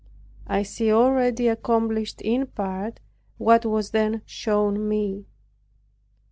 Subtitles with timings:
[0.47, 2.99] I see already accomplished in part
[3.37, 5.27] what was then shown me.